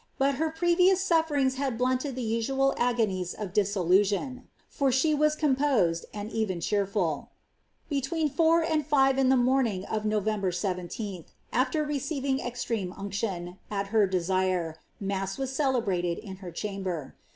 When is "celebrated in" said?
15.55-16.37